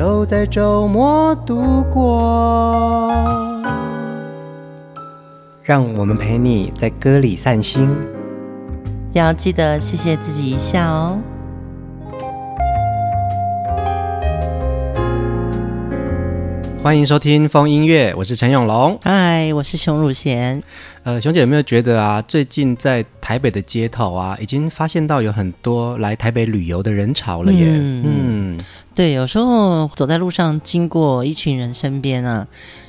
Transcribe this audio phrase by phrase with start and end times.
[0.00, 3.12] 都在周末度过，
[5.62, 7.86] 让我们陪你在歌里散心，
[9.12, 11.18] 要记得谢谢自己一下哦。
[16.82, 18.98] 欢迎收听风音乐，我是陈永龙。
[19.02, 20.62] 嗨，我是熊汝贤。
[21.02, 27.66] 呃，熊姐有没有觉得啊，最近在台北的街头啊，已经发现到有很多来台北旅游的人潮了耶？
[27.68, 28.04] 嗯。
[28.06, 28.60] 嗯
[28.94, 32.46] 对，有时候走在路上，经过一群人身边啊，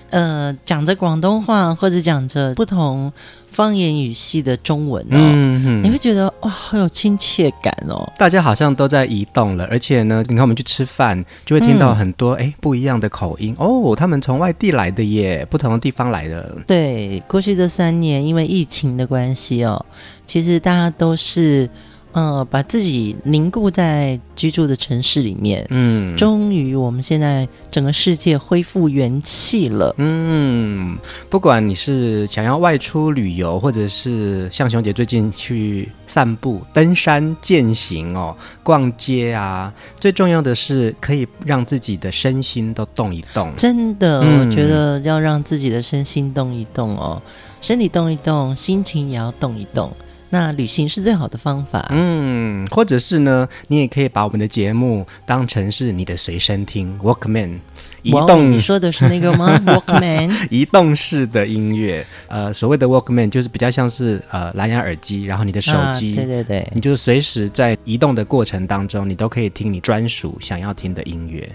[0.09, 3.11] 呃，讲着广东话或者讲着不同
[3.52, 8.10] 方言语系的中文哦，嗯，你会觉得哇，好有亲切感哦。
[8.18, 16.56] 大家好像都在移动了，而且呢，你看我们去吃饭，就会听到很多哎、嗯、不一样的口音哦，他们从外地来的耶，不同的地方来的。
[16.66, 19.86] 对，过去这三年因为疫情的关系哦，
[20.26, 21.70] 其实大家都是。
[22.14, 30.98] 呃，把自己凝固在居住的城市里面，嗯，终于我们现在整个世界恢复元气了，嗯，
[31.30, 43.54] 不管你是想要外出旅游，或者是像熊姐最近去散步、登山、健行哦，逛街啊，最重要的是可以让自己的身心都动一动。
[43.56, 47.22] 真的，嗯，我觉得要让自己的身心动一动哦，
[47.62, 49.89] 身体动一动，心情也要动一动。
[50.34, 57.60] 那旅行是最好的方法，嗯，或者是呢，你也可以把我们的节目当成是你的随身听，Walkman，
[58.02, 58.50] 移动。
[58.50, 59.60] 你说的是那个吗？
[59.68, 71.48] Walkman，移动式的音乐，呃，所谓的 Walkman 就是比较像是呃蓝牙耳机，然后你的手机，啊，对对对，你就随时在移动的过程当中，你都可以听你专属想要听的音乐。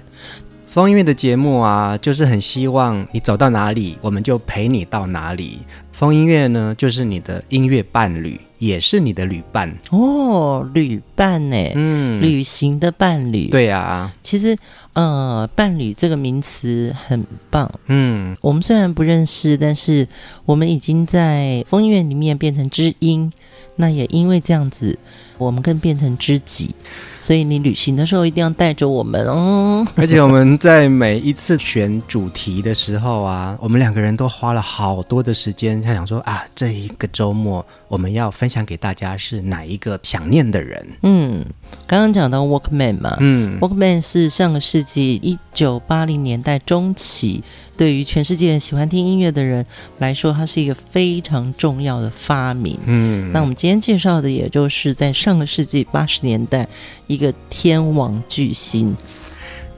[0.66, 5.60] 风音乐的节目啊，就是很希望你走到哪里，我们就陪你到哪里。
[5.90, 9.76] 风音乐呢，就是你的音乐伴侣，也是你的旅伴。
[9.90, 14.56] 哦，旅伴呢，嗯，旅行的伴侣，对啊，其实
[14.94, 20.08] 呃，伴侣这个名词很棒，嗯，我们虽然不认识，但是
[20.44, 23.32] 我们已经在风月里面变成知音，
[23.76, 24.98] 那也因为这样子。
[25.38, 26.74] 我们更变成知己，
[27.20, 29.86] 所以你旅行的时候一定要带着我们哦。
[29.96, 40.86] 而且我们在每一次选主题的时候啊，我们两个人都花了好多的时间，在想说啊，这一个周末我们要分享给大家是哪一个想念的人？
[41.02, 41.44] 嗯，
[41.86, 47.42] 刚刚讲到 Walkman 嘛，嗯，Walkman 是上个世纪一九八零年代中期。
[47.76, 49.64] 对于全世界喜欢听音乐的人
[49.98, 52.78] 来说，它是一个非常重要的发明。
[52.86, 56.66] 嗯，那我们今天介绍的，也就是在上个世纪八十年代
[57.06, 58.96] 一个天王巨星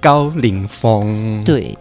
[0.01, 1.43] 高凌风。
[1.45, 1.77] 对，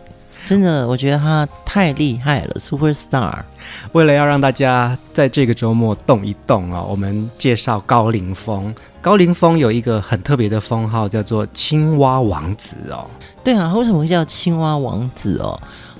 [0.48, 3.44] 真的，我觉得他太厉害了，Super Star。
[3.92, 8.74] 为了要让大家在这个周末动一动啊，我们介绍高凌风。
[9.02, 13.06] 高凌风有一个很特别的封号，叫做“青蛙王子”哦。
[13.44, 15.58] 对啊，为什么会叫青蛙王子哦？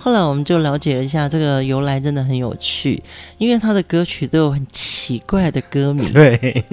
[0.08, 3.04] 后来我们就了解了一下这个由来，真的很有趣，
[3.38, 6.10] 因为他的歌曲都有很奇怪的歌名。
[6.14, 6.64] 对，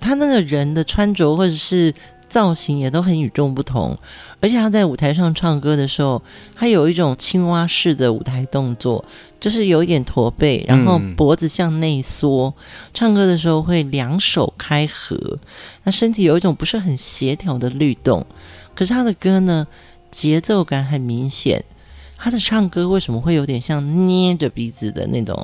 [0.00, 1.94] 他那个人的穿着或者是
[2.28, 3.96] 造型也都很与众不同，
[4.40, 6.20] 而且他在舞台上唱歌的时候，
[6.56, 9.04] 他有一种青蛙式的舞台动作，
[9.38, 12.54] 就是有一点驼背，然后脖子向内缩，嗯、
[12.92, 15.38] 唱歌的时候会两手开合，
[15.84, 18.26] 那身体有一种不是很协调的律动，
[18.74, 19.68] 可是他的歌呢，
[20.10, 21.64] 节奏感很明显。
[22.22, 25.34] 他的唱歌为什么会有点像捏着鼻子的那种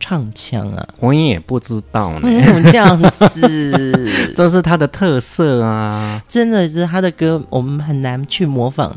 [0.00, 0.88] 唱腔啊？
[0.98, 2.20] 我也不知道呢。
[2.24, 6.20] 嗯，这样子， 这是他的特色啊！
[6.26, 8.94] 真的是他的歌，我们很难去模仿。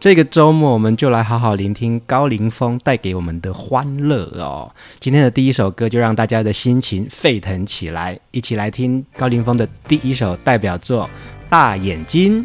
[0.00, 4.70] 这个周末，我们就来好好聆听高凌风带给我们的欢乐哦。
[5.00, 11.04] 今天的第一首歌，就让大家的心情沸腾起来，一起来听高凌风的第一首代表作
[11.50, 12.40] 《大眼睛》。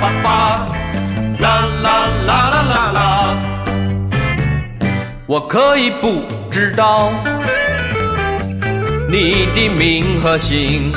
[0.00, 0.66] 爸爸，
[1.38, 3.36] 啦啦啦啦啦啦
[5.26, 7.12] 我可以不知道
[9.08, 10.90] 你的名和姓，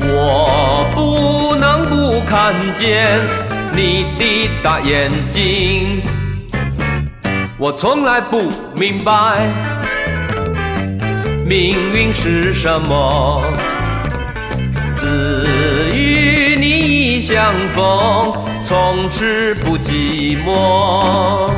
[0.00, 3.18] 我不能不看见
[3.72, 6.02] 你的大眼睛。
[7.56, 9.40] 我从来不明白
[11.46, 13.42] 命运是什么，
[14.94, 15.47] 自
[17.28, 18.32] 相逢，
[18.62, 21.50] 从此不寂寞。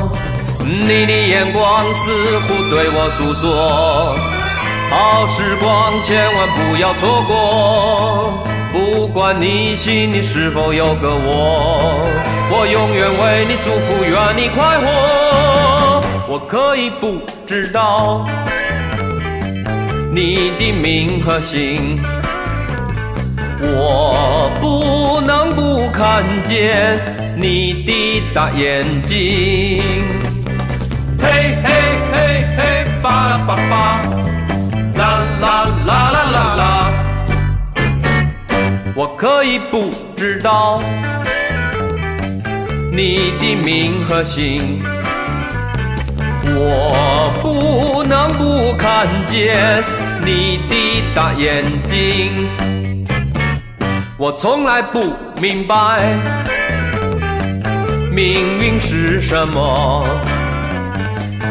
[0.65, 4.13] 你的眼光似乎对我诉说，
[4.89, 8.33] 好时光千万不要错过。
[8.73, 12.05] 不管你心里是否有个我，
[12.51, 14.91] 我永远为你祝福，愿你快活。
[16.27, 18.27] 我可以不知道
[20.11, 21.97] 你的名和姓，
[23.63, 26.97] 我不能不看见
[27.35, 29.83] 你的大眼睛。
[31.19, 31.69] 嘿嘿
[32.11, 34.01] 嘿嘿，巴拉巴巴，
[34.97, 36.91] 啦啦啦啦啦啦。
[38.95, 40.81] 我可以不知道
[42.91, 44.79] 你的名和姓，
[46.45, 49.83] 我不能不看见
[50.23, 52.49] 你的大眼睛。
[54.21, 56.15] 我从来不明白
[58.11, 60.05] 命运是什么，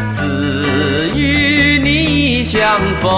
[0.09, 3.11] 自与你相逢，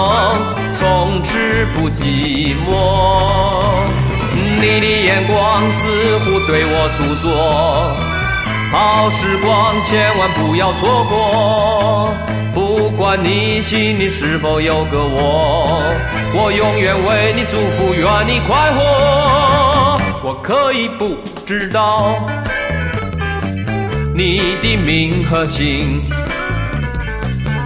[0.71, 1.37] 从此
[1.71, 3.75] 不寂寞。
[4.59, 7.91] 你的眼光似乎对我诉说，
[8.71, 12.11] 好时光千万不要错过。
[12.95, 15.81] 不管你心里是否有个我，
[16.31, 19.99] 我永远为你祝福，愿你快活。
[20.23, 22.15] 我可以不知道
[24.13, 26.03] 你的名和姓，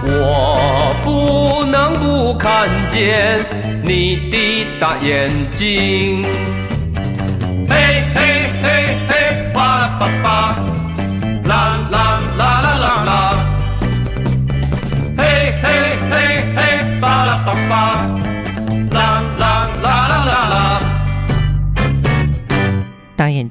[0.02, 3.38] 我不能不看见
[3.82, 6.24] 你的大眼睛。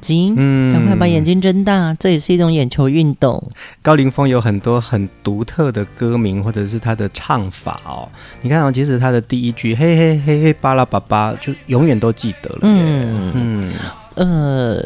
[0.07, 3.51] 睛，嗯，赶快把眼睛睁大，这也是一种眼球运动。
[3.81, 8.07] 高凌风有很多很独特的歌名，或者是他的唱法哦。
[8.42, 12.59] 你看哦，其实他的第一句“嘿嘿嘿嘿，巴拉巴巴”就永远都记得了。
[12.62, 13.74] 嗯嗯。
[14.15, 14.81] 呃，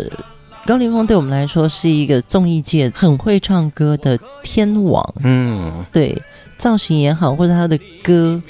[0.65, 5.07] 高凌风对我们来说是一个综艺界很会唱歌的天王。
[5.23, 6.19] 嗯，对，
[6.57, 8.41] 造型也好，或者他的歌，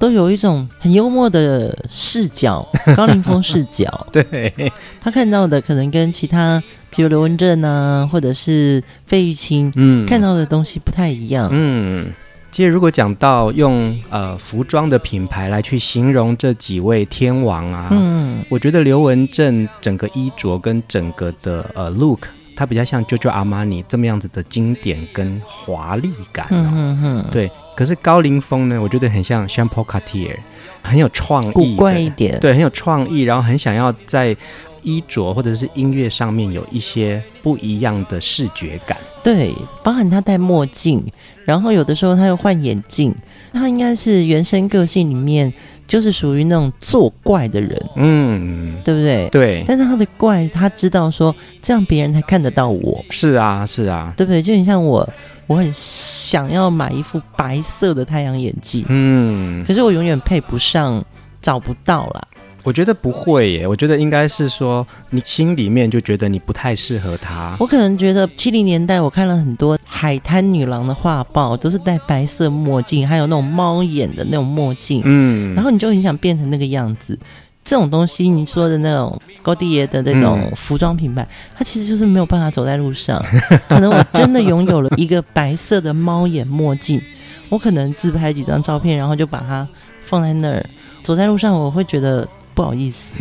[0.00, 2.66] 都有一种很幽默的视角，
[2.96, 4.06] 高凌风视角。
[4.10, 11.50] 对，他看到的可能跟其他，比如刘文正啊，或者是费玉清，嗯，看到的东西不太一样。
[11.52, 12.10] 嗯。
[12.50, 22.26] 其实，如果讲到用呃服装的品牌来去形容这几位天王啊，嗯，我觉得刘文正整个衣着跟整个的呃 look，
[22.56, 27.48] 它比较像 Giorgio Armani 这么样子的经典跟华丽感，哦，嗯嗯嗯，对。
[27.80, 30.36] 可是高凌风呢，我觉得很像 Jean Paul Gaultier，
[30.82, 34.36] 很有创意，古怪一点，对，很有创意，然后很想要在。
[34.82, 39.54] 衣着或者是音乐上面有一些不一样的视觉感，对，
[39.84, 41.04] 包含他戴墨镜，
[41.44, 43.14] 然后有的时候他又换眼镜，
[43.52, 45.52] 他应该是原生个性里面
[45.90, 49.28] 就是属于那种作怪的人，嗯，对不对？
[49.30, 54.40] 对，但是他的怪，他知道说这样别人才看得到我，是啊，是啊，对不对？
[54.40, 55.06] 就很像我，
[55.48, 61.04] 我很想要买一副白色的太阳眼镜，嗯，可是我永远配不上，
[61.42, 62.22] 找不到啦。
[62.62, 67.56] 我觉得不会耶，我觉得应该是说你心里面就觉得你不太适合他。
[67.58, 77.18] 我可能觉得七零年代我看了很多海滩女郎的画报，都是戴白色墨镜，还有那种猫眼的那种墨镜，嗯，然后你就很想变成那个样子。
[77.64, 83.22] 这种东西你说的那种高迪爷的那种服装品牌，嗯，它其实就是没有办法走在路上。
[83.68, 87.00] 可能我真的拥有了一个白色的猫眼墨镜，
[87.48, 89.66] 我可能自拍几张照片，然后就把它
[90.02, 90.64] 放在那儿，
[91.02, 92.28] 走在路上我会觉得。
[92.60, 93.14] 不好意思，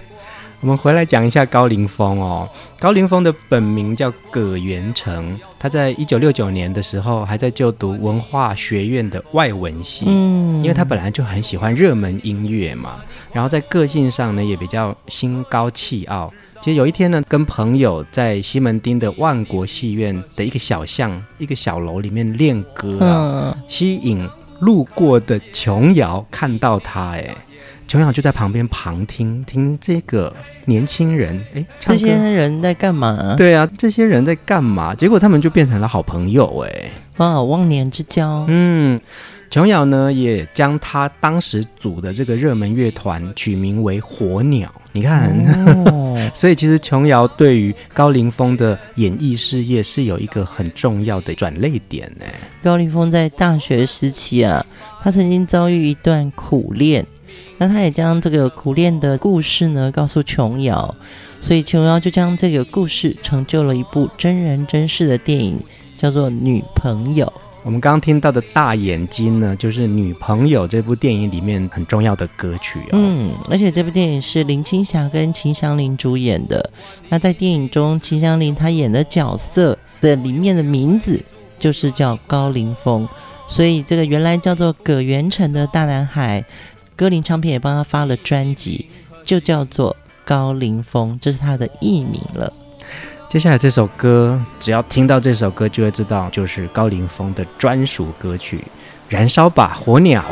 [0.62, 2.48] 我们回来讲一下高凌风哦。
[2.80, 12.96] 高凌风的本名叫葛元成，他在一九六九年的时候还在就读文化学院的外文系，嗯，因为他本来就很喜欢热门音乐嘛，
[13.30, 16.32] 然后在个性上呢也比较心高气傲。
[16.62, 24.26] 其实有一天呢，跟朋友在西门町的万国戏院的一个小巷、一个小楼里面练歌啊，嗯、吸引
[24.60, 27.36] 路过的琼瑶看到他，哎。
[27.88, 30.30] 琼瑶就在旁边旁听，听这个
[30.66, 33.34] 年轻人，哎，这些人在干嘛？
[33.34, 34.94] 对啊，这些人在干嘛？
[34.94, 38.44] 结果他们就变成了好朋友，哎，哇，忘年之交。
[38.46, 39.00] 嗯，
[39.48, 44.70] 琼瑶呢，也将他当时组的这个热门乐团取名为火鸟。
[44.92, 45.32] 你看，
[45.86, 52.26] 哦、 所以其实琼瑶对于高凌风的演艺事业是有一个很重要的转泪点呢。
[52.62, 54.64] 高凌风在大学时期啊，
[55.00, 57.06] 他曾经遭遇一段苦恋。
[57.58, 60.94] 那他也将这个苦恋的故事呢告诉琼瑶，
[61.40, 65.60] 所以琼瑶就将这个故事成就了一部真人真事的电影，
[65.96, 67.26] 叫做《女朋友》。
[67.64, 72.88] 我们刚刚听到的大眼睛呢，就是《女朋友》这部电影里面很重要的歌曲哦。
[72.92, 76.70] 嗯，而且这部电影是林青霞跟秦祥林主演的。
[77.10, 81.20] 那在电影中，秦祥林他演的角色的里面的名字
[81.58, 83.06] 就是叫高凌风，
[83.46, 86.42] 所以这个原来叫做葛元成的大男孩，
[86.98, 88.90] 歌林唱片也帮他发了专辑，
[89.22, 92.52] 就叫做高凌风，这是他的艺名了。
[93.28, 98.58] 接下来这首歌，只要听到这首歌，就会知道就是高凌风的专属歌曲
[99.08, 100.24] 《燃烧吧火鸟》。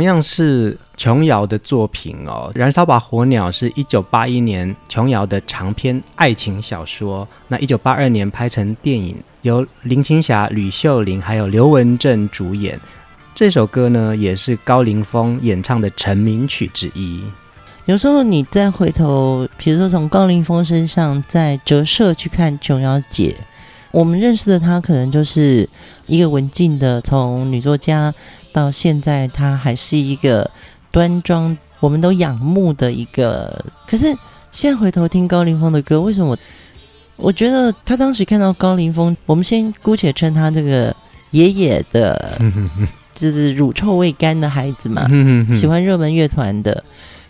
[0.00, 12.80] 同样是琼瑶的作品哦，《燃烧吧火鸟》是一九八一年琼瑶的长篇爱情小说，那一九八二年拍成电影，由林青霞、吕秀玲还有刘文正主演。
[13.34, 17.22] 这首歌呢，也是高凌风演唱的成名曲之一。
[17.84, 23.36] 有时候你再回头，比如说从高凌风身上再折射去看琼瑶姐，
[23.90, 25.68] 我们认识的她可能就是
[26.06, 28.14] 一个文静的从女作家。
[28.52, 30.50] 到现在，他还是一个
[30.90, 33.64] 端庄，我们都仰慕的一个。
[33.88, 34.06] 可是
[34.52, 36.38] 现在回头听高凌风的歌，为什么我
[37.16, 40.94] 我觉得他当时看到高凌风，我们先姑且称他这个
[41.30, 42.40] 爷爷的，
[43.12, 45.06] 就是乳臭未干的孩子嘛，
[45.54, 46.84] 喜欢热门乐团的。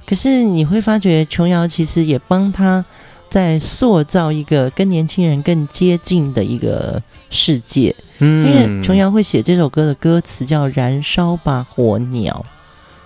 [0.07, 2.85] 可是你会发觉，琼瑶其实也帮他。
[3.31, 12.45] 在塑造一个跟年轻人更接近的一个世界，嗯，因为琼瑶会写这首歌的歌词叫《燃烧吧火鸟》，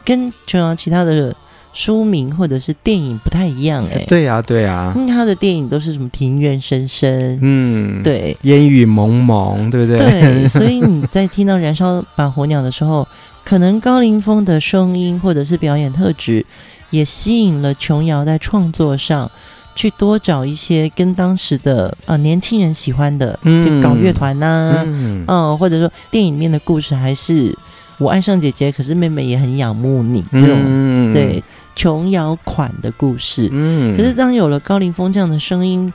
[0.03, 1.37] 跟琼瑶其他的
[1.75, 9.99] 书名或者是电影不太一样，欸，哎，对呀，对呀，因为他的电影都是什么庭院深深，嗯，对，烟雨蒙蒙，对不对？
[9.99, 13.07] 对，所以你在听到《燃烧吧火鸟》的时候，
[13.45, 16.47] 可能高凌风的声音或者是表演特质，
[16.91, 19.31] 也吸引了琼瑶在创作上
[19.75, 27.57] 去多找一些跟当时的呃年轻人喜欢的，嗯，搞乐团呐、啊，嗯、呃，或者说电影里面的故事还是
[27.99, 31.43] 我爱上姐姐，可是妹妹也很仰慕你这种，嗯、对
[31.75, 33.49] 琼瑶款的故事。
[33.53, 35.93] 嗯，可是当有了高凌风这样的声音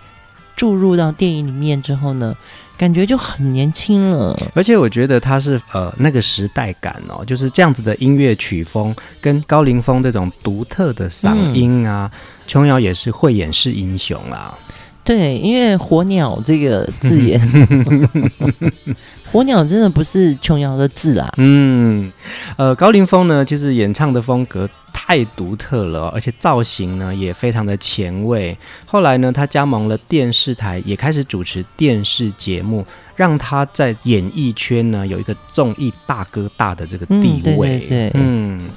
[0.55, 2.35] 注入到电影里面之后呢，
[2.79, 12.09] 感觉就很年轻了，而且我觉得他是呃那个时代感哦，就是这样子的音乐曲风，跟高凌风这种独特的嗓音啊，
[12.47, 14.57] 琼瑶、嗯、也是慧眼识英雄啦。
[15.09, 17.41] 对，因为火鸟这个字眼，
[19.31, 21.27] 火鸟真的不是琼瑶的字啦。
[21.37, 22.11] 嗯，
[22.57, 24.69] 呃，高凌风呢，就是演唱的风格。
[24.91, 28.55] 太独特了，而且造型呢也非常的前卫。
[28.85, 32.85] 后来呢，他加盟了电视台，也开始主持电视节目，
[33.15, 37.77] 让他在演艺圈呢有一个综艺大哥大的这个地位。
[37.77, 38.69] 嗯，对对对，嗯。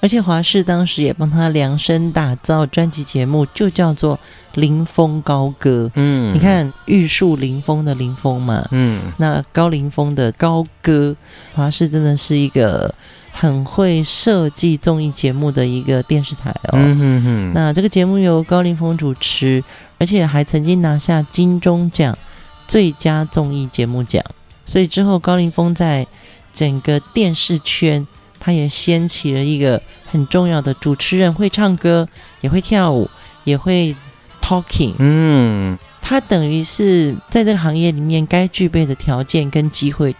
[0.00, 4.16] 而且华视当时也帮他量身打造专辑节目，就叫做
[4.54, 5.86] 《林峰高歌》。
[5.94, 11.14] 嗯，你看玉树临风的临风嘛，嗯，那高凌风的高歌，
[11.54, 12.94] 华视真的是一个。
[13.32, 19.62] 很会设计综艺节目的一个电视台哦，嗯、哼哼，那这个节目由高凌风主持，
[19.98, 22.18] 而且还曾经拿下金钟奖
[22.66, 24.22] 最佳综艺节目奖。
[24.66, 26.04] 所以之后高凌风在
[26.52, 28.04] 整个电视圈，
[28.40, 29.80] 他也掀起了一个
[30.10, 32.08] 很重要的主持人，会唱歌，
[32.40, 33.08] 也会跳舞，
[33.44, 33.94] 也会
[34.40, 34.94] talking。
[34.98, 40.16] 嗯，他等于是在这个行业里面该具备的条件跟机会。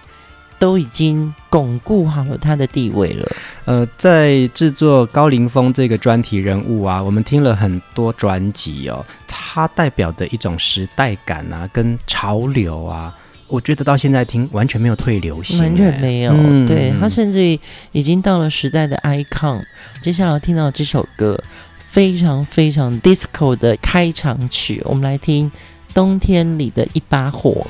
[0.61, 3.27] 都已经巩固好了他的地位了。
[3.65, 13.17] 呃，在制作高凌风这个专题人物啊，我们听了很多专辑哦，它代表的一种时代感啊，跟潮流啊，
[13.51, 16.33] 我觉得到现在听完全没有退流行，完全没有。
[16.33, 17.59] 嗯、对他甚至于
[17.91, 19.61] 已经到了时代的 icon。
[20.01, 21.37] 接下来听到这首歌，
[21.77, 25.51] 非常非常 disco 的开场曲，我们来听
[25.93, 27.67] 《冬天里的一把火》。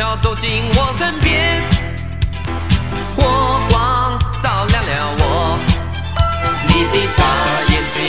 [0.00, 1.62] 要走进我身边，
[3.14, 5.58] 火光照亮了我。
[6.66, 7.22] 你的大
[7.68, 8.00] 眼睛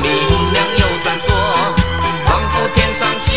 [0.00, 0.08] 明
[0.54, 1.28] 亮又闪烁，
[2.24, 3.28] 仿佛天上星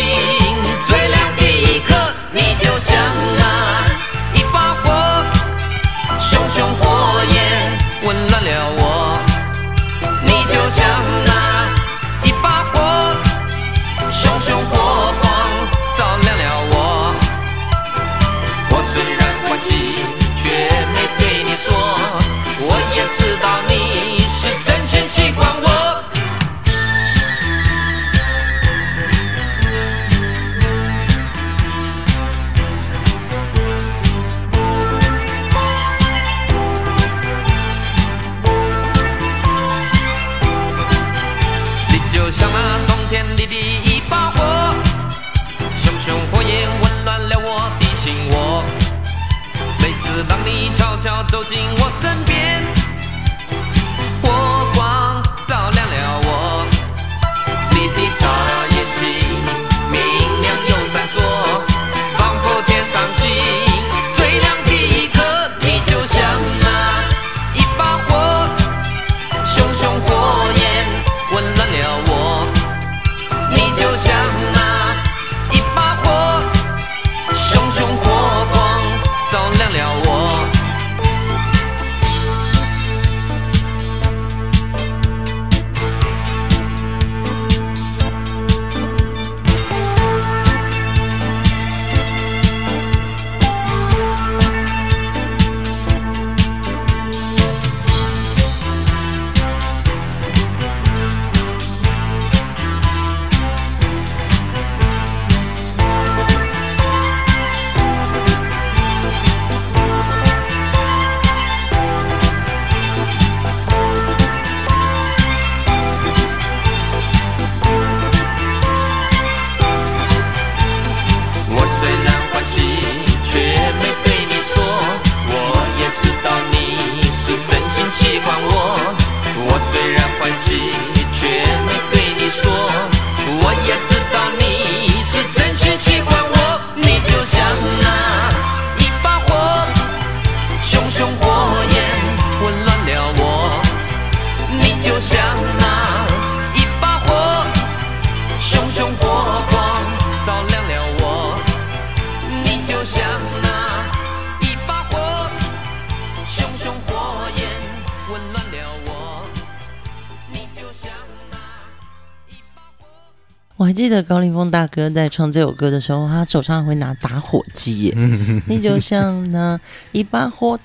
[164.06, 167.94] 高凌风大哥在唱这首歌的时候，他手上会拿打火机耶。
[168.46, 169.58] 你就像那
[169.92, 170.58] 一把火。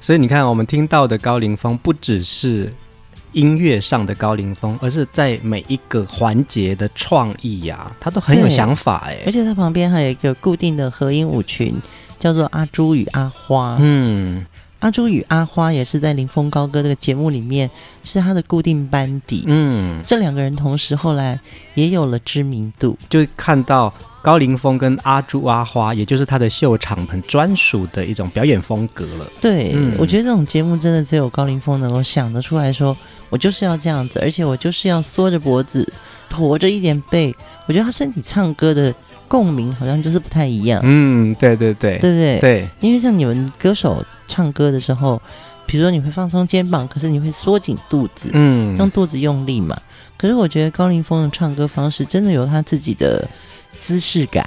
[0.00, 2.72] 所以你看，我们听到的高凌风不只是
[3.32, 9.18] 音乐上的高凌风，而是在每一个环节的创意呀、啊，他都很有想法哎。
[9.26, 11.76] 而且他旁边还有一个固定的合音舞群，
[12.16, 13.76] 叫做阿朱与阿花。
[13.80, 14.46] 嗯，
[14.80, 17.70] 阿朱与阿花也是在林峰高歌这个节目里面
[18.02, 19.44] 是他的固定班底。
[19.46, 21.38] 嗯，这两个人同时后来
[21.74, 23.94] 也有了知名度，就看到。
[24.22, 29.26] 高凌风跟阿朱阿花，也就是他的秀场很专属的一种表演风格了。
[29.40, 32.94] 对，嗯、我觉得这种节目真的只有高凌风能够想得出来说，
[33.30, 35.90] 我就是要这样子，而且我就是要缩着脖子，
[36.28, 37.34] 驼着一点背。
[37.64, 38.94] 我觉得他身体唱歌的
[39.30, 40.80] 共鸣好像就是不太一样。
[40.82, 42.40] 嗯，对对对，对不对？
[42.40, 45.22] 对，因为像你们歌手唱歌的时候，
[45.66, 49.80] 比如说你会放松肩膀，可是你会缩紧肚子，嗯，用肚子用力嘛。
[50.18, 53.28] 可是我觉得高凌风的唱歌方式真的有他自己的。
[53.78, 54.44] 姿势感，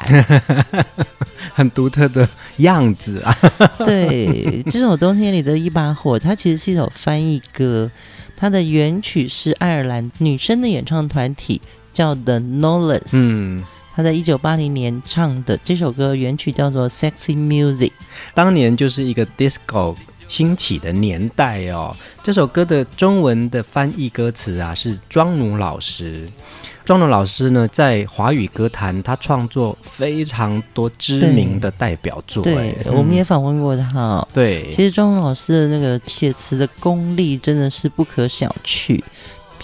[1.56, 3.36] 很独特的样子啊！
[3.84, 7.90] 对，这首冬天里的一把火，它其实是一首翻译歌，
[8.36, 11.60] 它的原曲是爱尔兰女生的演唱团体
[11.92, 13.64] 叫 The Knowles，嗯，
[13.96, 17.92] 他在一九八零年唱的这首歌原曲叫做 Sexy Music，
[18.34, 19.96] 当年就是一个 disco
[20.28, 21.96] 兴起的年代哦。
[22.24, 26.28] 这首歌的中文的翻译歌词啊是庄奴老师。
[26.84, 32.44] 庄奴老师呢，在华语歌坛，他创作非常多知名的代表作。
[32.44, 34.28] 对，嗯、我们也访问过他。
[34.34, 39.02] 对，其实庄奴老师的那个写词的功力真的是不可小觑。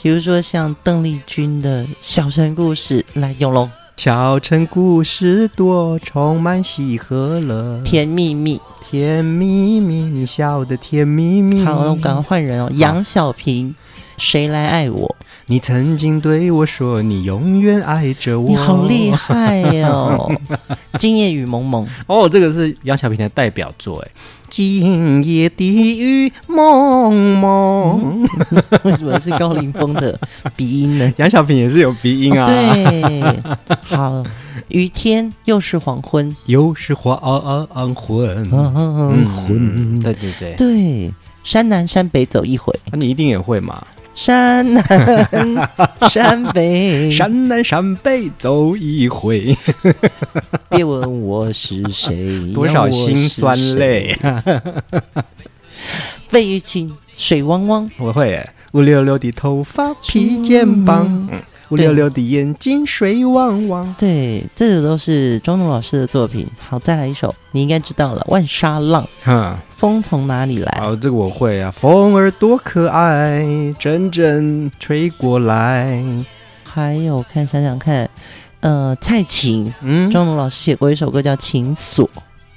[0.01, 3.69] 比如说像邓丽君的《小城故事》，来永龙。
[4.01, 7.81] 小城故事多，充满喜和乐。
[7.83, 11.65] 甜蜜蜜，甜蜜蜜，你笑得甜蜜蜜。
[11.65, 12.69] 好，我赶快换人哦。
[12.75, 13.75] 杨小平，
[14.17, 15.17] 谁来爱我？
[15.51, 18.47] 你曾经对我说，你永远爱着我。
[18.47, 20.31] 你好厉害哦！
[20.99, 21.87] 今夜雨蒙蒙。
[22.05, 24.11] 哦，这个是杨小萍的代表作哎。
[24.47, 28.27] 今夜的雨蒙蒙。
[28.85, 30.19] 为什么是高凌风的
[30.55, 31.13] 鼻音呢？
[31.17, 32.45] 杨小萍也是有鼻音啊。
[32.45, 32.55] 哦、
[33.65, 34.23] 对，好。
[34.67, 37.17] 雨天又是黄昏，又是黄
[37.95, 38.47] 昏。
[38.51, 38.71] 黄
[39.25, 39.99] 昏。
[39.99, 40.53] 对对对。
[40.55, 41.11] 对，
[41.43, 42.71] 山南山北走一回。
[42.91, 43.83] 那、啊、你一定也会嘛？
[44.15, 45.69] 山南
[46.09, 49.55] 山北， 山南山北走一回。
[50.69, 54.17] 别问我是谁，多少辛酸泪。
[56.27, 57.89] 费玉清，水汪汪。
[57.97, 61.27] 我会，乌溜溜的头发披肩膀。
[61.31, 63.95] 嗯乌溜溜的眼睛，水汪汪。
[63.97, 66.47] 对，这个都是庄奴老师的作品。
[66.59, 69.03] 好，再来一首，你应该知道了，《万沙浪》。
[69.23, 70.81] 哈，风从哪里来？
[70.81, 71.69] 哦，这个我会啊。
[71.69, 73.45] 风儿多可爱，
[73.77, 76.03] 阵阵吹过来。
[76.63, 78.09] 还有，看想想看，
[78.61, 82.05] 呃，蔡琴，嗯，庄奴老师写过一首歌叫《情锁》。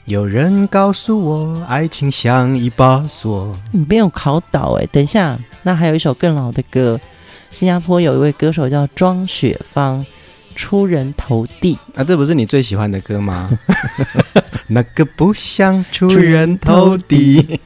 [0.07, 3.55] 有人告诉我，爱情像一把锁。
[3.71, 6.99] 你没有考倒哎，等一下，那还有一首更老的歌。
[7.53, 10.05] 新加坡有一位歌手叫庄雪芳，
[10.57, 12.03] 出人头地啊！
[12.03, 13.51] 这不是你最喜欢的歌吗？
[14.69, 17.61] 那个不像出人头地，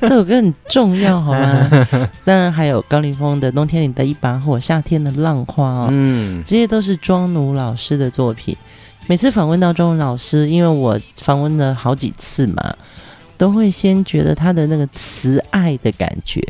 [0.00, 1.68] 这首歌很重要，好吗？
[2.24, 8.56] 当然还有高凌风的《冬天里的一把火》，夏天的浪花哦，嗯，这些都是庄奴老师的作品。
[9.08, 12.74] 每次访问到庄奴老师，因为我访问了好几次嘛。
[13.38, 16.40] 都会先觉得他的那个慈爱的感觉，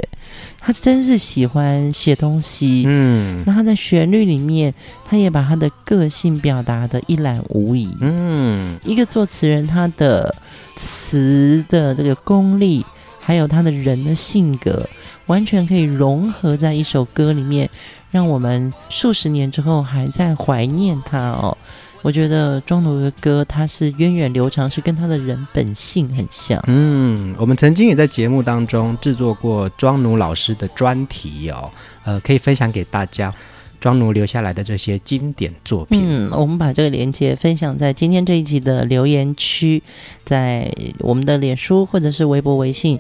[0.65, 4.73] 他真是喜欢写东西，嗯，那他在旋律里面，
[5.05, 10.33] 他也把他的个性表达的一览无遗，嗯，一个作词人，他的
[10.77, 12.87] 词的这个功力，
[13.19, 14.89] 还有他的人的性格，
[15.27, 17.69] 完全可以融合在一首歌里面，
[18.13, 21.59] 让我们数十年之后还在怀念他哦。
[22.03, 26.61] 我觉得庄奴的歌，它是源远流长，是跟他的人本性很像。
[26.67, 31.71] 嗯，我们曾经也在节目当中制作过庄奴老师的专题哦，
[32.05, 33.33] 呃，可以分享给大家
[33.79, 36.03] 庄奴留下来的这些经典作品。
[36.03, 39.81] 嗯，我们把这个连接分享在今天这一集的留言区，
[40.25, 42.99] 在我们的脸书或者是微博、微信，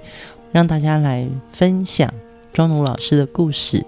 [0.53, 2.09] 让大家来分享
[2.53, 3.85] 庄奴老师的故事。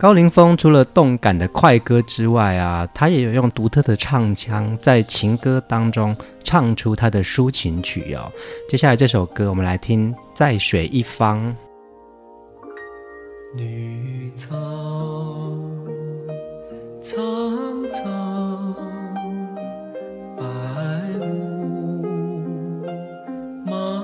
[0.00, 8.32] 高凌风除了动感的快歌之外啊，他也有用独特的唱腔在情歌当中唱出他的抒情曲哦。
[8.66, 11.38] 接下来这首歌，我们来听《在水一方》。
[13.58, 14.56] 绿草
[17.02, 17.20] 苍
[17.90, 18.74] 苍，
[20.34, 20.42] 白
[21.20, 22.02] 雾
[23.66, 24.02] 茫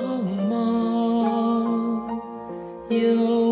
[0.50, 2.20] 茫，
[2.90, 3.45] 有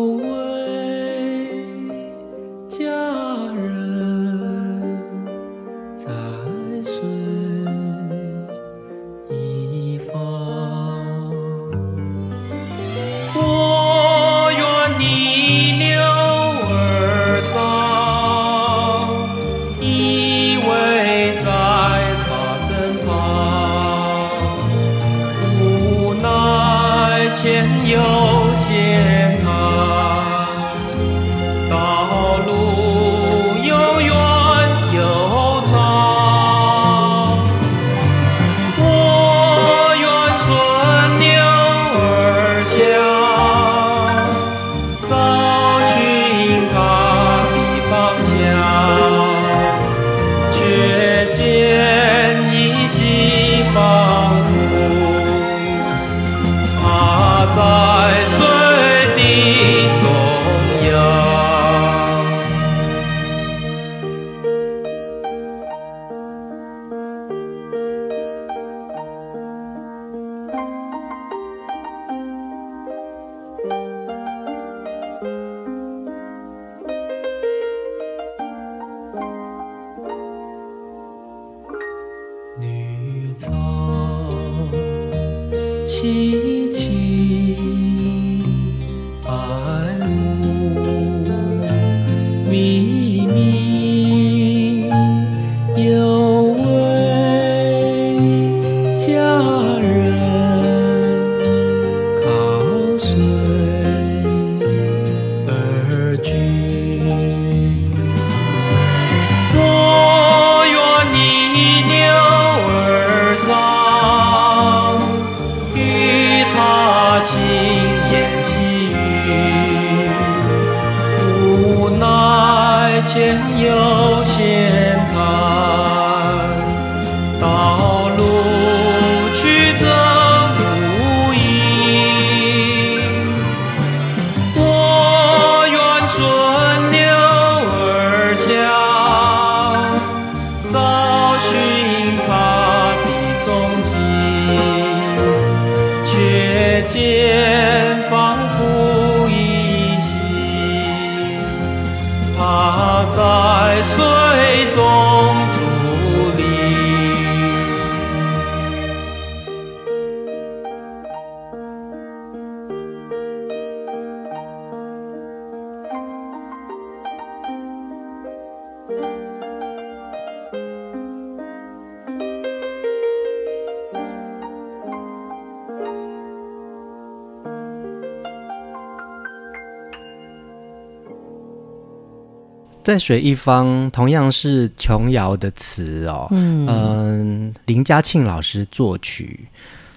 [182.95, 189.49] 在水一方，同样是琼瑶的词哦，嗯、呃，林嘉庆老师作曲，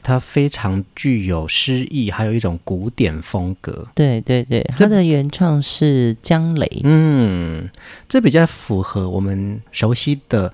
[0.03, 3.87] 它非常具有诗意，还有一种古典风格。
[3.95, 7.69] 对对对，他的原唱是江雷，嗯，
[8.09, 10.53] 这比较符合我们熟悉的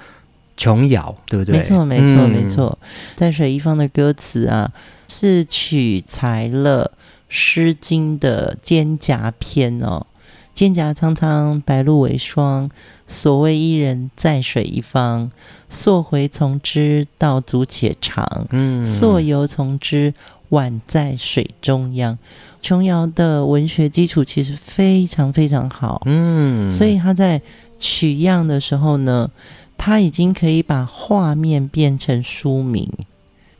[0.55, 1.57] 琼瑶，对不对？
[1.57, 2.79] 没错没错没错，
[3.17, 4.71] 在水一方的歌词啊，
[5.09, 6.93] 是取材了
[7.27, 10.07] 《诗经》的《蒹葭》篇哦。
[10.55, 12.71] 蒹葭苍苍，白露为霜。
[13.07, 15.31] 所谓伊人，在水一方。
[15.69, 18.47] 溯洄从之，道阻且长。
[18.51, 20.15] 嗯，溯游从之，
[20.51, 22.17] 宛在水中央。
[22.63, 26.01] 琼瑶的文学基础其实非常非常好。
[26.07, 27.43] 嗯，所以他在
[27.79, 29.31] 取样的时候呢，
[29.77, 32.89] 他已经可以把画面变成书名。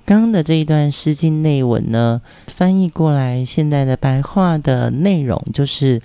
[0.07, 6.01] 刚刚的这一段《诗经》内文呢，翻译过来，现在的白话的内容就是。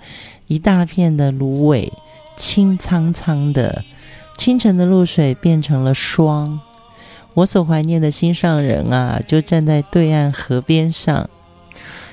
[0.50, 1.92] 一大片的芦苇，
[2.36, 3.84] 青苍苍的，
[4.36, 6.58] 清晨的露水变成了霜。
[7.34, 11.30] 我所怀念的心上人啊，就站在对岸河边上。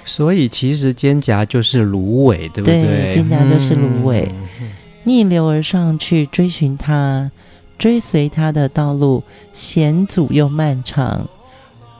[0.05, 3.11] 所以其实肩胛就是芦苇，对不对？
[3.11, 4.31] 对，蒹葭就是芦苇。
[4.61, 4.69] 嗯、
[5.05, 7.31] 逆流而上去追寻它，
[7.79, 11.27] 追随它的道路险阻又漫长。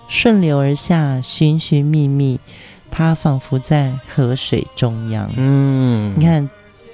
[0.07, 2.39] 顺流而下，寻寻觅觅。
[2.89, 5.31] 它仿佛在河水中央。
[5.35, 6.49] 嗯，你看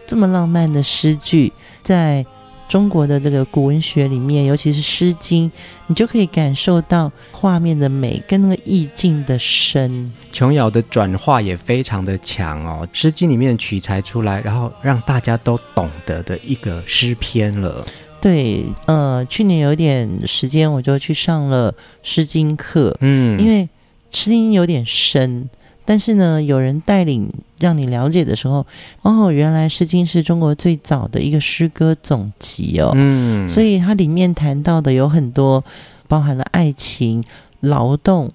[0.05, 2.25] 这么浪漫的诗句，在
[2.67, 5.49] 中国的这个古文学里面，尤其是《诗经》，
[5.85, 10.11] 你就可以感受到画面的美跟那个意境的深。
[10.31, 17.85] 琼瑶的转化也非常的强哦，《诗经》里面取材出来，然后让大家都懂得的一个诗篇了。
[18.23, 21.69] 对，呃，去年有点时间，我就去上了
[22.01, 23.63] 《诗经》课，嗯，因为
[24.13, 25.49] 《诗经》有点深。
[25.83, 28.65] 但是呢，有人带领让你了解的时候，
[29.01, 32.93] 哦，原来《诗经》是中国最早的一个诗歌总集哦。
[32.95, 35.61] 嗯，所以它里面谈到的有很多，
[36.07, 37.21] 包含了爱情、
[37.59, 38.31] 劳动、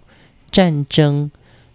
[0.53, 1.31] 战争、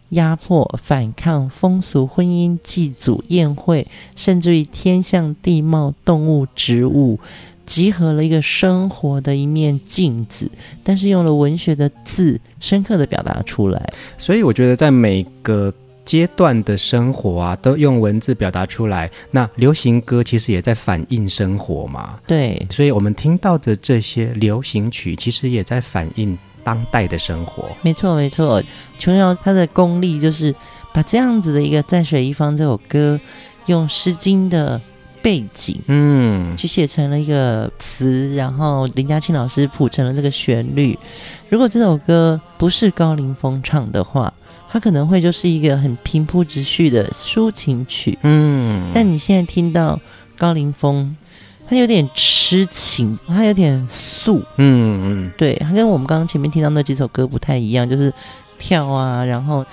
[0.10, 7.20] 压迫、反抗、风俗、婚姻、祭祖、宴会，甚至于天象、地貌、动物、植物。
[7.66, 10.52] 集合了一个生活的一面镜子，
[10.84, 13.82] 但是用了文学的字，深刻的表达出来。
[14.18, 15.74] 所以我觉得，在每个
[16.04, 19.10] 阶段的生活啊，都用文字表达出来。
[19.32, 22.20] 那流行歌其实也在反映生活嘛。
[22.28, 27.70] 对，所以我们听到的这些流行曲，其实也在反映当代的生活。
[27.82, 28.62] 没错，没错。
[28.98, 30.54] 琼瑶她的功力就是
[30.94, 33.18] 把这样子的一个《在水一方》这首歌，
[33.68, 34.82] 用《诗经》的。
[35.24, 41.00] 背景，嗯，去写成了一个词，然后林嘉庆老师谱成了这个旋律。
[41.48, 44.34] 如果这首歌不是高凌风唱的话，
[44.70, 48.92] 它可能会就是一个很平铺直叙的抒情曲，嗯。
[48.94, 49.98] 但你现在听到
[50.38, 51.16] 高凌风，
[51.66, 58.14] 他有点痴情，他有点素，嗯嗯，对，他跟我们刚刚前面听到那几首歌不太一样，就是
[58.60, 59.66] 跳啊，然后。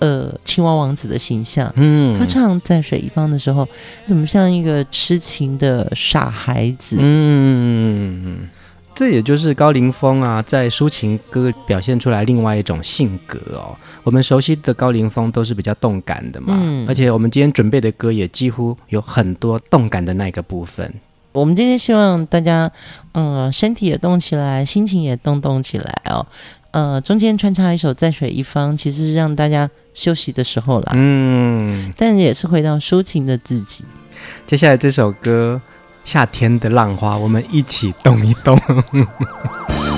[0.00, 3.68] 呃，青蛙王子的形象，嗯，他唱《在水一方》的时候，
[4.06, 6.96] 怎么像一个痴情的傻孩子？
[6.98, 8.48] 嗯，
[8.94, 13.76] 这也就是高凌风啊，在抒情歌表现出来另外一种性格哦。
[14.02, 20.92] 我们熟悉的高凌风都是比较动感的嘛，嗯，而且我们今天准备的歌也几乎有很多动感的那个部分。
[21.32, 22.68] 我们今天希望大家，
[23.12, 26.26] 嗯、呃，身体也动起来，心情也动动起来哦。
[26.72, 30.92] 呃，中间穿插一首《在水一方》，其实是让大家休息的时候啦。
[30.94, 33.84] 嗯，但也是回到抒情的自己。
[34.46, 35.60] 接下来这首歌
[36.04, 38.56] 《夏天的浪花》，我们一起动一动。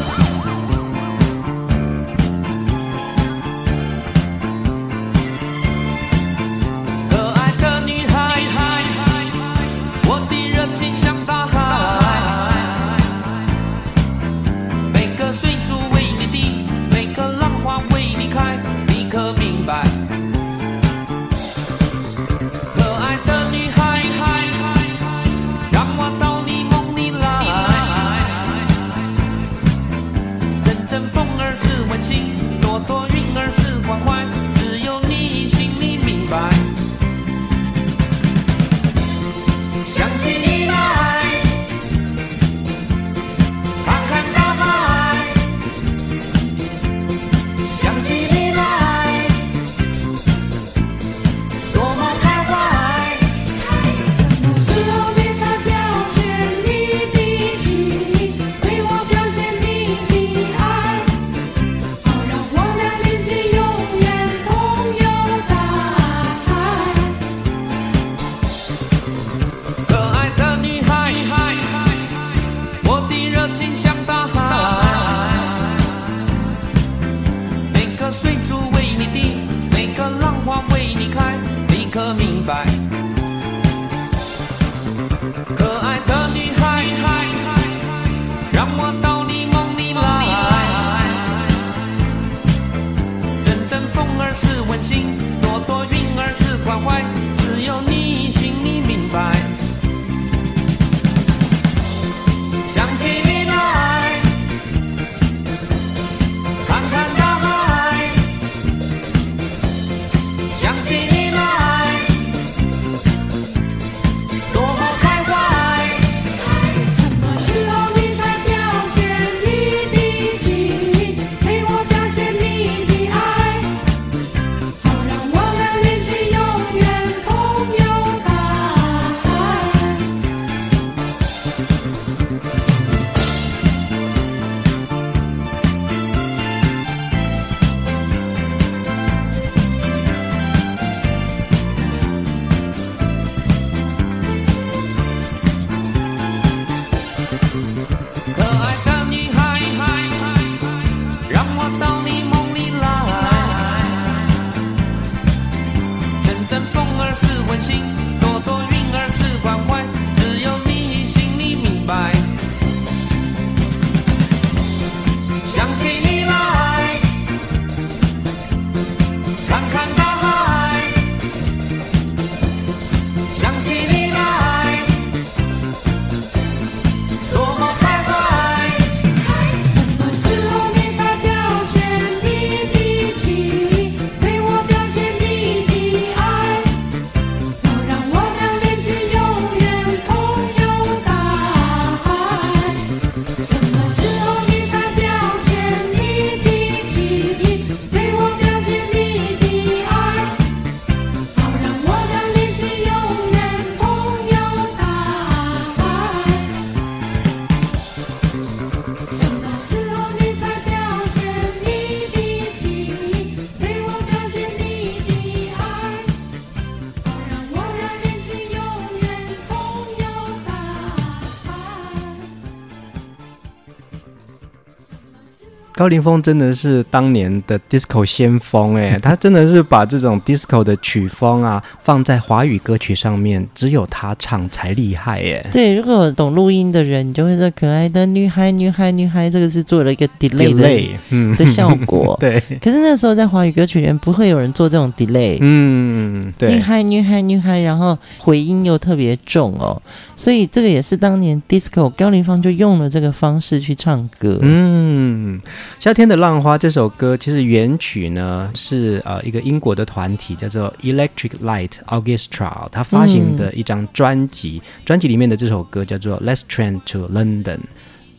[225.74, 235.48] 高凌风真的是当年的 disco 先锋哎，他真的是把这种 disco 的曲风啊放在华语歌曲上面，只有他唱才厉害哎。
[235.50, 242.16] 对，如果懂录音的人，你就会说可爱的女孩，女孩，女孩，这个是做了一个 delay 的 delay, 嗯的效果。
[242.20, 245.38] 对，可是那时候在华语歌曲里面不会有人做这种 delay。
[245.40, 249.80] 嗯，对，女孩，女孩，女孩，然后回音又特别重哦，
[250.16, 254.38] 所以这个也是当年 disco 高凌风就用了这个方式去唱歌。
[254.42, 255.40] 嗯。
[255.78, 267.60] 夏天的浪花这首歌，其实原曲呢是呃一个英国的团体叫做 Electric Light Orchestra，它发行的一张专辑，嗯、专辑里面的这首歌叫做 Let's Train to London。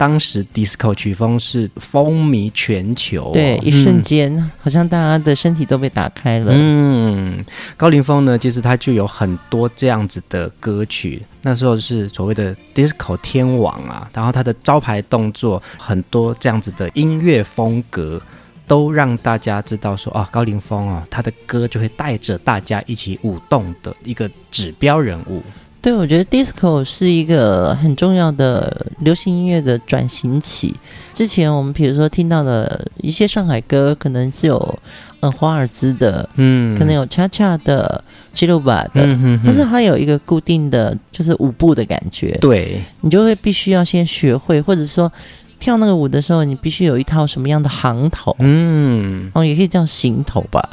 [0.03, 6.51] 当时 disco 曲风是风靡全球，对，一瞬间、嗯、好像大家的身体都被打开了。
[6.53, 7.41] 嗯，
[7.77, 18.21] 高凌风呢，其实他就有很多这样子的歌曲，那时候是所谓的 disco 天王啊，然后他的招牌动作很多这样子的音乐风格，
[18.67, 25.41] 都让大家知道说，哦，高凌风哦，他的歌就会带着大家一起舞动的一个指标人物。
[25.83, 30.73] 对，我觉得 disco 是一个很重要的流行音乐的转型期。
[31.13, 34.79] 之前我们比如说听到的一些上海歌，可能是有
[35.19, 42.31] 嗯华尔兹的，嗯，可能有恰恰的、吉鲁巴的，嗯哼哼，但是它有一个固定的就是舞步的感觉。
[42.39, 45.11] 对，你就会必须要先学会，或者说
[45.59, 50.69] 跳那个舞的时候，你必须有一套什么样的行头，嗯，哦，也可以叫行头吧，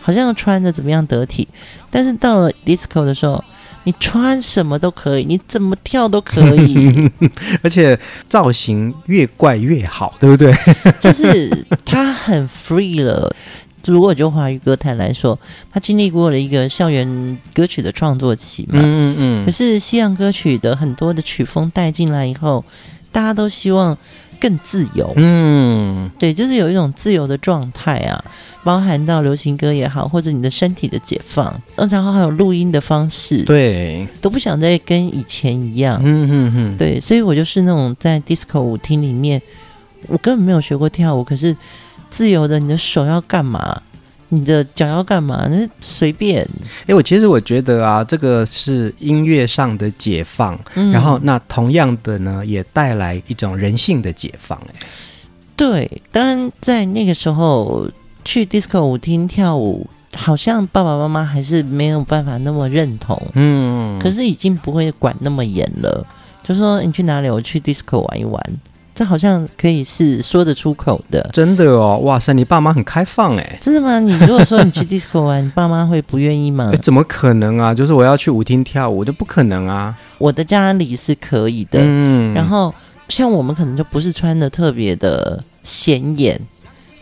[0.00, 1.46] 好像要穿着怎么样得体。
[1.90, 3.44] 但是到了 disco 的时候。
[3.86, 7.10] 你穿什么都可以，你怎么跳都可以，
[7.62, 10.52] 而且造型越怪越好，对不对？
[11.00, 11.48] 就是
[11.84, 13.34] 他很 free 了。
[13.86, 15.38] 如果就华语歌坛来说，
[15.70, 19.44] 他经历过了一个校园歌曲的创作期嘛，嗯嗯。
[19.44, 22.64] 可是西洋歌曲的很多的曲风带进来以后，
[23.12, 23.96] 大家都希望
[24.40, 28.24] 更自由，嗯，对，就是有一种自由的状态啊。
[28.64, 39.40] 包含到流行歌也好，或者你的身体的解放，然后还有录音的方式，对，都不想再跟以前一样，嗯嗯嗯，对，所以我就是那种在 disco 舞厅里面，
[40.08, 41.56] 我根本没有学过跳舞，可是
[42.10, 43.80] 自由的，你的手要干嘛，
[44.28, 46.46] 你的脚要干嘛，那随便。
[46.86, 54.58] 哎，我其实我觉得啊，这个是音乐上的解放，嗯、然后那同样的呢，也带来一种人性的解放。
[54.68, 54.74] 哎，
[55.56, 57.88] 对，当然在那个时候。
[58.28, 63.16] 去 disco 舞厅跳舞，好像爸爸妈妈还是没有办法那么认同。
[63.34, 66.04] 嗯，可是已经不会管那么严了。
[66.42, 68.42] 就说你去哪里，我去 disco 玩一玩，
[68.96, 71.28] 这好像可以是说得出口的。
[71.30, 73.58] 真的哦，哇塞，你爸妈很开放哎。
[73.60, 74.00] 真的吗？
[74.00, 76.72] 你如果说你去 disco 玩，你爸妈会不愿意吗？
[76.82, 77.74] 怎么可能啊？
[77.74, 79.94] 就是我要去舞厅跳舞，就不可能啊。
[80.16, 81.78] 我的家里是可以的。
[81.82, 82.74] 嗯，然后
[83.08, 86.40] 像我们可能就不是穿的特别的显眼。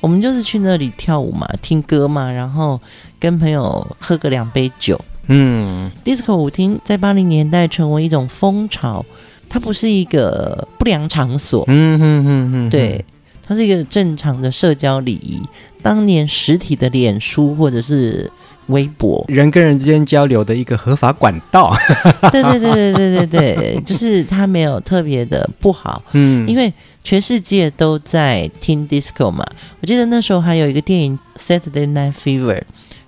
[0.01, 2.81] 我们就是去那里跳舞嘛，听歌嘛，然后
[3.21, 5.01] 跟朋友喝个两杯酒。
[5.29, 9.07] 嗯，disco 舞厅在八零年代成为一种风潮，
[9.55, 11.63] 它不是一个不良场所。
[11.69, 13.05] 嗯哼哼哼，对，
[13.41, 15.41] 它是一个正常的社交礼仪。
[15.81, 18.29] 当年实体的脸书或者是
[18.67, 21.73] 微博，人跟人之间交流的一个合法管道。
[22.33, 26.03] 对对对对对对对，就是它没有特别的不好。
[26.15, 26.73] 嗯，因为。
[27.07, 29.45] 全世界都在听 disco 嘛，
[29.83, 32.55] 我记得那时候还有一个电影《Saturday Night Fever》，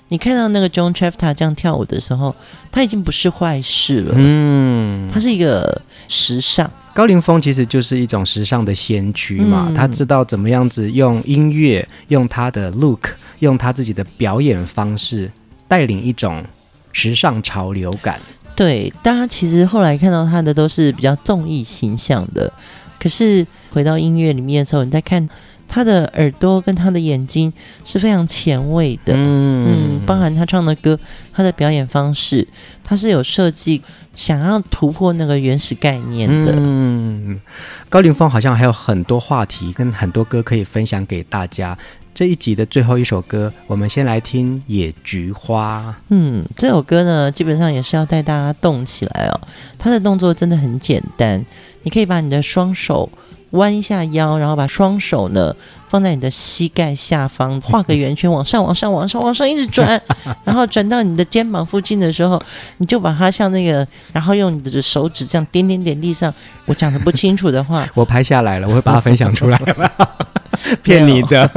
[0.08, 2.34] 你看到那个 John Travolta 这样跳舞的时候，
[2.70, 6.70] 他已经不是坏事了，嗯，他是一个时尚。
[6.94, 15.30] 高凌风其实就是一种时尚的先驱嘛，嗯，他知道怎么样子用音乐、用他的 look、用他自己的表演方式
[15.68, 16.44] 带领一种
[16.92, 18.20] 时尚潮流感。
[18.54, 22.50] 对，大家其实后来看到他的都是比较综艺形象的。
[22.98, 25.28] 可是回到音乐里面的时候，你再看
[25.68, 27.52] 他的耳朵跟他的眼睛
[27.84, 30.98] 是非常前卫的，嗯嗯，包含他唱的歌，
[31.32, 32.46] 他的表演方式，
[32.82, 33.82] 他是有设计
[34.14, 36.54] 想要突破那个原始概念的。
[36.56, 37.40] 嗯，
[37.88, 41.76] 高凌风好像还有很多话题跟很多歌可以分享给大家。
[42.14, 45.94] 这一集的最后一首歌，我们先来听《野菊花》。
[46.08, 49.40] 嗯，这首歌呢，基本上也是要带大家动起来哦。
[49.76, 51.44] 它的动作真的很简单，
[51.82, 53.10] 你可以把你的双手
[53.56, 55.54] 弯一下腰，然后把双手呢
[55.88, 60.00] 放在你的膝盖下方，画个圆圈，往上、往上、往上、往上一直转，
[60.44, 62.40] 然后转到你的肩膀附近的时候，
[62.78, 66.32] 你就把它像那个，然后用你的手指这样点点点地上。
[66.66, 69.60] 我讲的不清楚的话， 我拍下来了，我会把它分享出来。
[70.82, 71.50] 骗你的，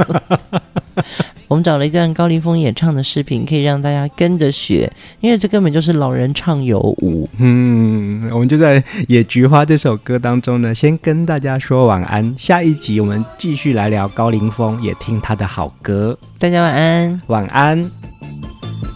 [1.48, 4.90] 我们找了一段高凌风演唱的视频，可以让大家跟着学，
[5.20, 7.28] 因为这根本就是老人唱有舞。
[7.38, 12.34] 嗯，我们就在《野菊花》这首歌当中呢，先跟大家说晚安。
[12.38, 16.16] 下一集我们继续来聊高凌风，也听他的好歌。
[16.38, 17.78] 大家晚安，晚安。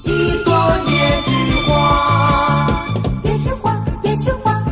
[0.04, 0.54] 一朵
[0.86, 0.92] 野
[1.26, 1.32] 菊
[1.66, 2.68] 花，
[3.24, 4.62] 野菊花，野菊花，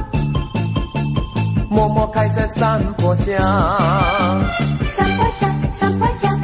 [1.68, 3.32] 默默开在山坡下，
[4.92, 6.38] 山坡下，山坡下。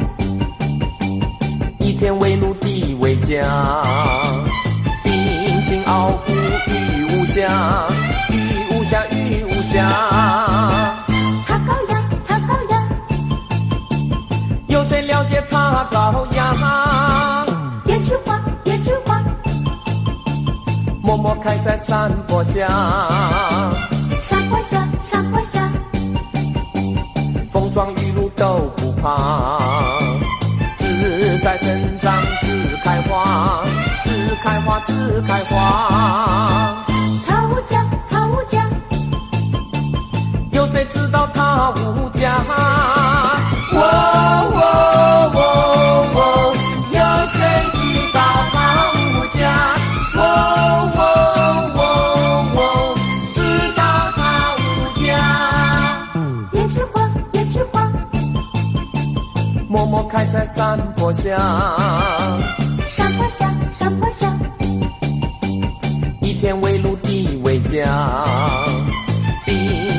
[1.77, 3.45] 一天为奴地为家，
[5.03, 6.33] 冰清傲骨
[6.65, 7.87] 玉无瑕，
[8.31, 9.87] 玉无瑕玉无瑕。
[11.45, 12.89] 他高雅，他高雅，
[14.67, 16.51] 有谁了解他高雅？
[17.85, 19.21] 野菊花，野菊花，
[21.03, 22.67] 默默开在山坡下，
[24.19, 25.78] 山坡下，山坡下，风
[27.79, 29.57] 霜雨露都不怕。
[30.77, 33.63] 自在生长，自开花，
[34.03, 36.75] 自开花，自开花。
[37.25, 38.69] 他无家，他无家，
[40.51, 42.43] 有谁知道他无价？
[60.39, 61.37] 在山坡下，
[62.87, 64.25] 山坡下，山坡下。
[66.21, 68.25] 一天为路地为家，
[69.45, 69.53] 冰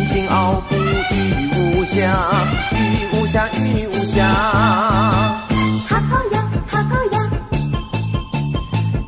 [0.07, 0.76] 清傲骨
[1.11, 2.32] 玉无瑕，
[2.72, 4.24] 玉无瑕玉无瑕。
[5.86, 7.18] 他高雅，他高雅，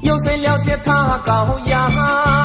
[0.02, 2.41] 有谁了解他高雅？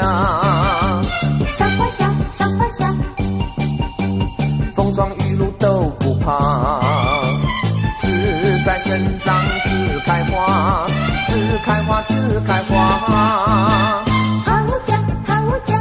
[0.00, 2.96] 小花香，小花香，
[4.74, 6.80] 风霜雨露都不怕，
[8.00, 9.34] 自在生长，
[9.64, 10.86] 自开花，
[11.28, 12.76] 自开花，自开花。
[14.44, 14.52] 好
[14.84, 14.96] 家，
[15.26, 15.74] 好家，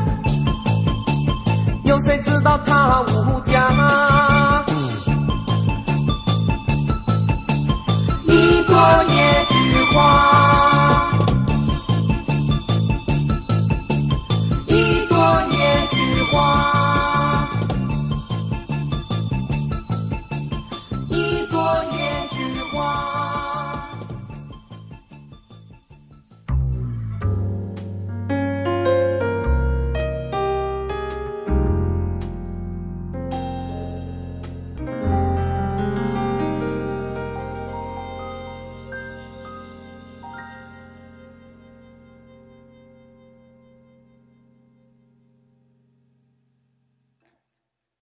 [1.84, 3.03] 有谁知道他？